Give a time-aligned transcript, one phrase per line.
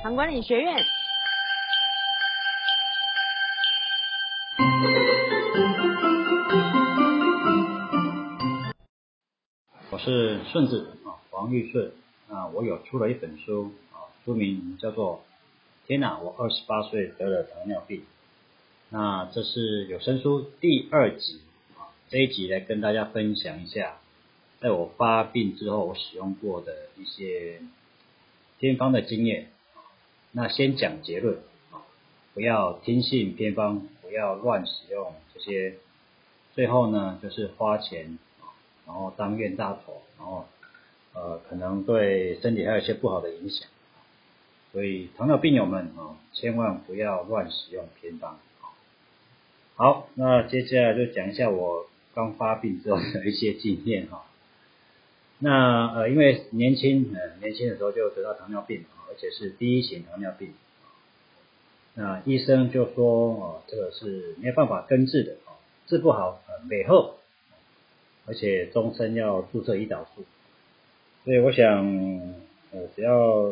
[0.00, 0.76] 唐管理学院。
[9.90, 11.92] 我是顺子啊，黄玉顺
[12.28, 15.24] 啊，我有出了一本书啊，书名叫做
[15.88, 17.98] 《天哪，我二十八岁得了糖尿病》。
[18.90, 21.40] 那这是有声书第二集
[21.76, 23.98] 啊，这一集来跟大家分享一下，
[24.60, 27.60] 在我发病之后我使用过的一些
[28.60, 29.50] 偏方的经验。
[30.32, 31.38] 那先讲结论
[31.72, 31.80] 啊，
[32.34, 35.74] 不要听信偏方，不要乱使用这些，
[36.54, 38.18] 最后呢就是花钱
[38.86, 40.46] 然后当冤大头，然后
[41.14, 43.68] 呃可能对身体还有一些不好的影响，
[44.72, 48.38] 所以糖尿病友们啊，千万不要乱使用偏方。
[49.76, 54.26] 好，那接下来就讲一下我刚发病之后的一些经验哈。
[55.38, 58.84] 那呃因为年轻呃年轻的时候就得到糖尿病。
[59.18, 60.54] 而且是第一型糖尿病，
[61.94, 67.16] 那医生就说哦，这个是没办法根治的哦，治不好呃美后，
[68.26, 70.24] 而且终身要注射胰岛素，
[71.24, 71.84] 所以我想
[72.70, 73.50] 呃只要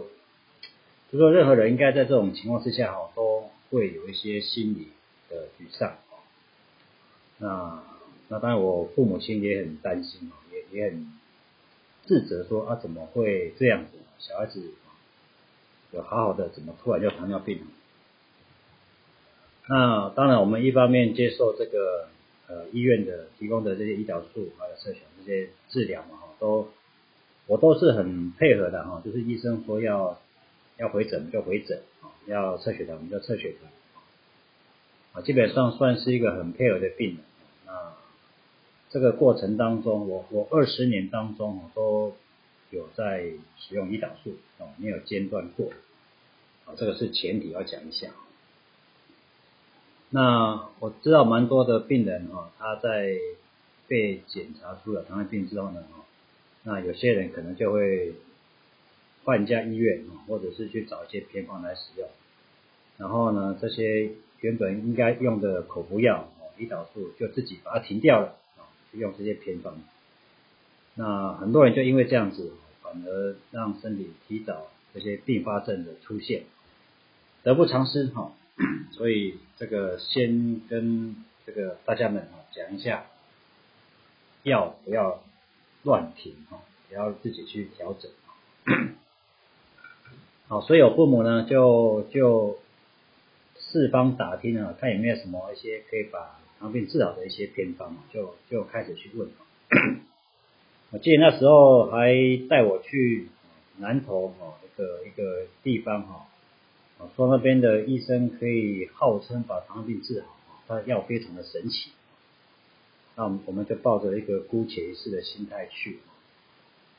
[1.10, 4.92] 就说任何人应该在这种情况之下哈，都会有一些心理
[5.28, 5.96] 的沮丧
[7.38, 7.82] 那
[8.28, 11.12] 那当然我父母亲也很担心哦，也也很
[12.04, 14.62] 自责说啊怎么会这样子，小孩子。
[15.92, 17.64] 有好好的，怎么突然就糖尿病了？
[19.68, 22.08] 那当然，我们一方面接受这个
[22.48, 26.68] 呃医院的提供的这些胰岛素还有摄取这些治疗嘛，哈，都
[27.46, 30.20] 我都是很配合的哈，就是医生说要
[30.76, 33.70] 要回诊就回诊，啊，要测血糖我们就测血糖，
[35.12, 37.18] 啊，基本上算是一个很配合的病人。
[37.64, 37.94] 那
[38.90, 42.14] 这个过程当中，我我二十年当中都。
[42.70, 45.70] 有在使用胰岛素哦，没有间断过
[46.64, 48.10] 啊，这个是前提要讲一下。
[50.10, 53.16] 那我知道蛮多的病人哈，他在
[53.88, 56.04] 被检查出了糖尿病之后呢，哈，
[56.62, 58.14] 那有些人可能就会
[59.24, 62.08] 换一家医院啊，或者是去找一些偏方来使用。
[62.98, 64.10] 然后呢，这些
[64.40, 69.78] 原本应该用的口服药哦，胰岛素就自己把它停掉了啊，去用这些偏方。
[70.98, 76.44] 那很多人就因为这样子，反而让身体提早这些并发症的出现，
[77.42, 78.32] 得不偿失哈。
[78.92, 81.14] 所以这个先跟
[81.44, 83.04] 这个大家们哈讲一下，
[84.42, 85.22] 药不要
[85.82, 88.10] 乱停哈，也要自己去调整。
[90.48, 92.58] 好，所以有父母呢就就
[93.58, 99.28] 四方打听啊，看有没有什么一些可以把糖尿病治好的一些偏方嘛，就就开始去问。
[100.92, 102.14] 我记得那时候还
[102.48, 103.26] 带我去
[103.78, 106.26] 南投哈一个一个地方哈，
[107.16, 110.36] 说那边的医生可以号称把糖尿病治好，
[110.68, 111.90] 他药非常的神奇。
[113.16, 115.98] 那我们我们就抱着一个姑且一试的心态去。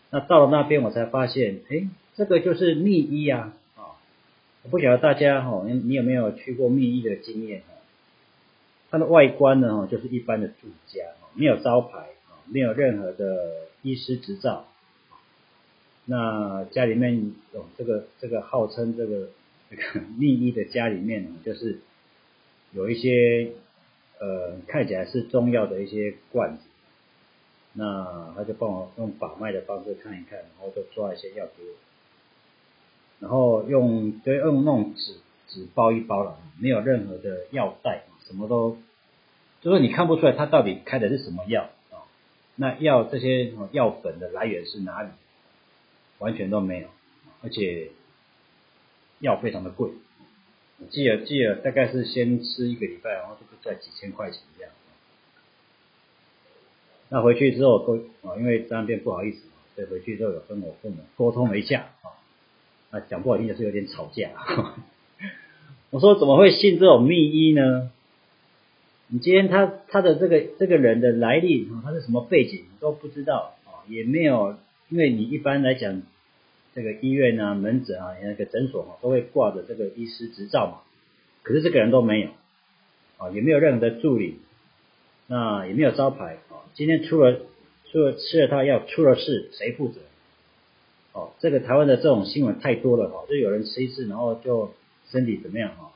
[0.09, 3.95] 那到了那边我才发现，哎，这个就是秘医啊啊！
[4.63, 7.73] 我不晓得大家哈，你有没有去过秘医的经验哈？
[8.91, 11.05] 它的外观呢哈，就是一般的住家，
[11.35, 12.07] 没有招牌。
[12.49, 14.65] 没有任何的医师执照，
[16.03, 19.29] 那家里面有这个这个号称这个
[19.69, 21.79] 这个 秘医的家里面呢，就是
[22.73, 23.51] 有一些
[24.19, 26.63] 呃看起来是中药的一些罐子，
[27.71, 31.75] 那他就帮我用把脉的方式看一看，然后就抓一些药给我，
[33.21, 35.15] 然后用就用那种纸
[35.47, 38.77] 纸包一包了，没有任何的药袋，什么都
[39.61, 41.69] 就是你看不出来他到底开的是什么药。
[42.57, 45.09] 那药这些药粉的来源是哪里？
[46.19, 46.87] 完全都没有，
[47.43, 47.91] 而且
[49.19, 49.91] 药非常的贵，
[50.89, 54.73] 记得记得大概是先吃一个礼拜，然后就在几千块钱这样。
[57.09, 57.97] 那回去之后都
[58.27, 59.43] 啊，因为这边不好意思，
[59.75, 62.17] 所以回去之后有跟我父母沟通了一下啊，
[62.89, 64.31] 啊讲不好听也是有点吵架。
[65.91, 67.91] 我说怎么会信这种秘医呢？
[69.09, 74.57] 你今天他他的这个这个人的来历他是什么背景都不知道啊，也没有，
[74.89, 76.01] 因为你一般来讲，
[76.75, 80.81] 这个医院啊、门诊啊、那个诊所啊，都会挂着这个医师执照嘛。
[81.41, 82.29] 可是这个人都没有
[83.17, 84.39] 啊，也没有任何的助理，
[85.27, 86.67] 那也没有招牌啊。
[86.73, 87.39] 今天出了
[87.89, 90.01] 出了吃了他药出了事，谁负责？
[91.13, 94.73] 哦，这个台湾的这种新闻太多了哈，就有人吃一次，然后就
[95.09, 95.93] 身体怎么样哈？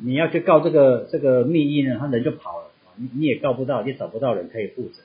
[0.00, 5.02] 你要去告这个这个秘医呢，他人就跑了，你你也告不到，也找不到人可以负责。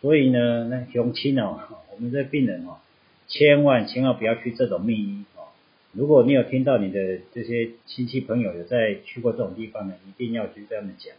[0.00, 1.60] 所以呢，那雄亲哦，
[1.92, 2.78] 我们这病人哦，
[3.26, 5.48] 千万千万不要去这种秘医哦。
[5.92, 11.14] 如果你有听到你的这些亲戚朋友有在去过这种地方呢，一定要去跟他们讲，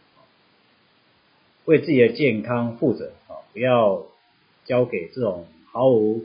[1.66, 4.06] 为自己的健康负责啊，不要
[4.64, 6.24] 交给这种毫无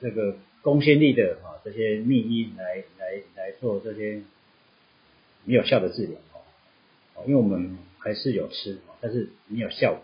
[0.00, 4.20] 这个公信力的啊这些秘医来来来做这些
[5.46, 6.18] 没有效的治疗，
[7.24, 10.02] 因为我们还是有吃，但是没有效果。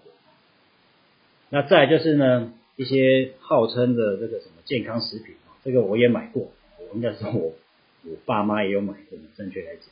[1.51, 5.35] 那再就是呢，一些号称的这个什么健康食品
[5.65, 7.53] 这个我也买过，我应该说我
[8.05, 9.85] 我爸妈也有买过，正确来讲，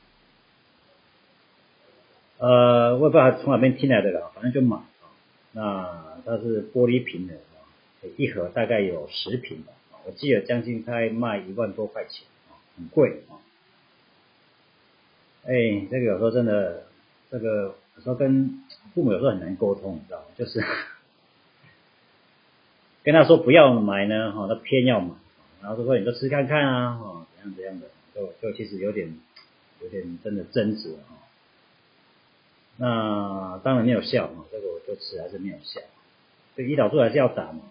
[2.39, 4.77] 呃，我也不知道从哪边听来的了，反正就买
[5.55, 6.17] 啊。
[6.25, 7.35] 那它是玻璃瓶的，
[8.17, 9.73] 一盒大概有十瓶吧，
[10.07, 12.27] 我记得将近才卖一万多块钱，
[12.77, 13.37] 很贵啊。
[15.47, 16.85] 哎，这个有时候真的，
[17.31, 18.63] 这个有时候跟
[18.95, 20.27] 父母有时候很难沟通，你知道吗？
[20.37, 20.65] 就是。
[23.03, 25.15] 跟他说不要买呢，哈，他偏要买，
[25.63, 29.19] 然后就说你就吃看看啊，哈，怎样怎样的，就就其实有点
[29.83, 31.17] 有点真的争执哈。
[32.77, 35.81] 那当然没有效哈，这个我就吃还是没有效。
[36.57, 37.63] 这胰岛素还是要打嘛，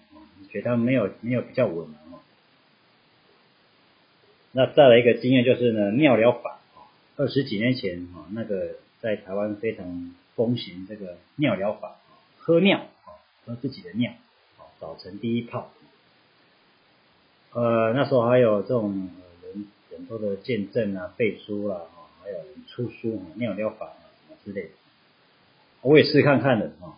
[0.52, 1.98] 血糖没有没有比较稳嘛。
[4.52, 6.59] 那再来一个经验就是呢，尿疗法，
[7.20, 11.98] 二十几年前哈，那个在台湾非常风行这个尿疗法，
[12.38, 14.14] 喝尿啊，喝自己的尿。
[14.58, 15.74] 啊早晨第一泡，
[17.52, 19.10] 呃，那时候还有这种
[19.44, 24.08] 人很多的见证啊、背书啦，哈，还有人出书啊尿疗法啊
[24.46, 24.70] 之类的，
[25.82, 26.96] 我也试看看的啊，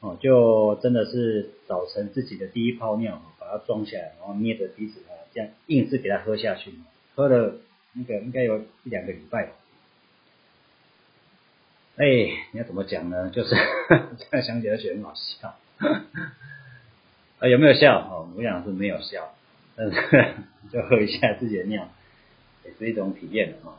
[0.00, 6.72] 哦，就真的是早晨自己的第一泡尿，把它装起来，然后捏着鼻子啊，这样硬是给它喝下去，
[7.14, 7.56] 喝了
[7.96, 9.52] 那个应该有一两个礼拜。
[11.96, 12.04] 哎，
[12.52, 13.30] 你要怎么讲呢？
[13.30, 13.54] 就是
[14.30, 15.56] 这样想起来觉得很好笑。
[17.40, 17.98] 啊，有没有笑？
[18.00, 19.34] 哦，我想是没有笑，
[19.76, 20.34] 但是
[20.70, 21.88] 就喝一下自己的尿，
[22.66, 23.78] 也是一种体验的哈。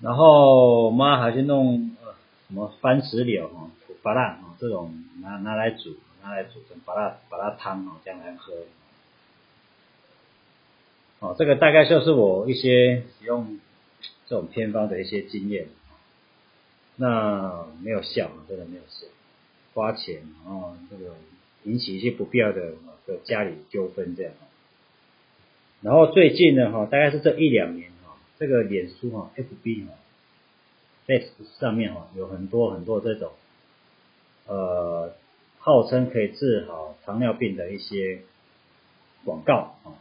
[0.00, 1.96] 然后妈还去弄
[2.48, 8.52] 什么番石榴哈、土巴辣啊这种拿拿来煮，拿来煮成巴辣巴辣汤哦，这样来喝。
[11.20, 13.58] 哦，这个大概就是我一些使用
[14.26, 15.66] 这种偏方的一些经验。
[17.00, 19.06] 那没有效，真的没有效。
[19.74, 21.14] 花钱啊，这个
[21.64, 22.72] 引起一些不必要的
[23.06, 24.32] 的家里纠纷这样。
[25.80, 29.92] 然后最近呢，哈，大概是这一两年哈，这个脸书哈，FB 哈，
[31.06, 31.24] 在
[31.60, 33.32] 上面哈有很多很多这种，
[34.46, 35.14] 呃，
[35.58, 38.22] 号称可以治好糖尿病的一些
[39.24, 39.94] 广告啊。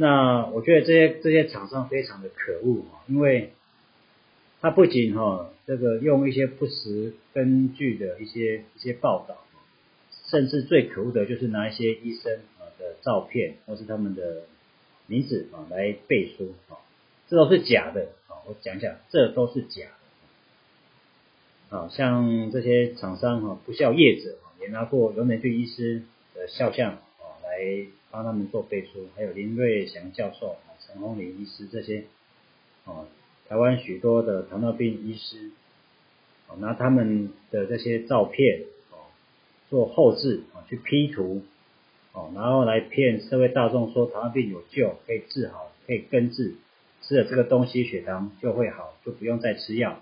[0.00, 3.52] 那我觉得这些这些厂商非常的可恶啊，因为。
[4.62, 9.38] 他不仅哈这个用一些不实根据的一些一些报道，
[10.26, 14.42] 甚至最可恶的就是拿一些医生啊的照片或是他们的
[15.06, 16.76] 名字啊来背书啊，
[17.26, 18.44] 这都是假的啊！
[18.46, 19.86] 我讲讲，这都是假
[21.70, 21.88] 的啊！
[21.90, 26.02] 像这些厂商哈不孝业者也拿过刘美俊医师
[26.34, 26.98] 的肖像
[27.60, 32.04] 来帮他们做背书，还有林瑞祥教授、陈红林医师这些
[32.86, 33.06] 啊。
[33.48, 35.50] 台湾许多的糖尿病医师，
[36.58, 39.10] 拿他们的这些照片哦
[39.68, 41.42] 做后置啊去 P 图
[42.12, 46.54] 哦，然后来骗社会大众说糖尿病有救，可以治好，可以根治，
[47.02, 50.00] 吃了这个东西血糖就会好，就不用再吃药，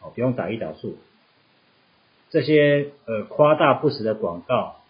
[0.00, 0.98] 哦不用打胰岛素。
[2.28, 4.82] 这些呃夸大不实的广告，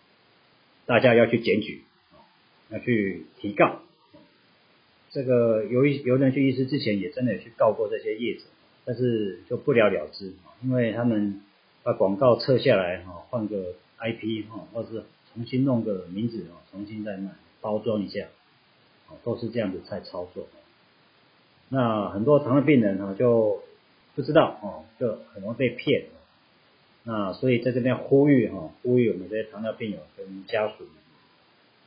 [0.86, 1.84] 大家要去检举，
[2.70, 3.80] 要去提告。
[5.10, 8.42] 这个由于由人去医师之前也真的有去告过这些业者，
[8.84, 11.40] 但是就不了了之，因为他们
[11.82, 17.30] 把广告撤下来哈，换个 IP 哈，或者是重新弄个名字哦，重新再卖
[17.60, 18.26] 包装一下，
[19.24, 20.46] 都是这样子在操作。
[21.68, 23.62] 那很多糖尿病人哈就
[24.14, 26.06] 不知道哦，就很容易被骗。
[27.04, 30.85] 那所以在这边呼吁哈，呼吁我们这些糖尿病友跟家属，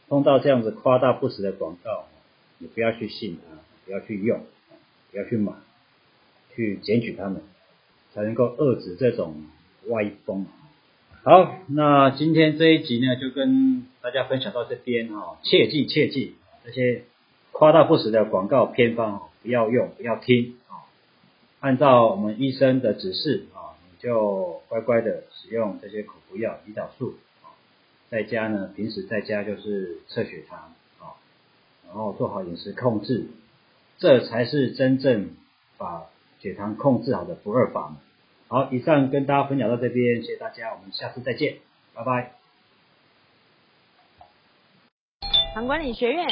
[0.09, 2.07] 碰到这样子夸大不实的广告。
[2.61, 4.41] 你不要去信他，不要去用，
[5.11, 5.53] 不要去买，
[6.53, 7.41] 去检举他们，
[8.13, 9.45] 才能够遏制这种
[9.87, 10.45] 歪风。
[11.23, 16.35] 好，那今天这一集呢，就跟大家分享到这边哈，切记切记，
[16.65, 17.03] 这些
[17.53, 20.83] 夸大不实的广告偏方不要用，不要听啊，
[21.61, 27.15] 按照我们医生的指示啊，你就乖乖的使用这些口服药胰岛素，
[28.09, 30.73] 在家呢，平时在家就是测血糖。
[31.91, 33.25] 然后做好饮食控制，
[33.97, 35.31] 这才是真正
[35.79, 36.05] 把
[36.39, 37.97] 血糖控制好的不二法门。
[38.47, 41.57] 好，以上跟大家分享到这边，谢谢大家，我们下次再见，
[41.95, 42.33] 拜拜。
[45.55, 46.27] 糖管理学院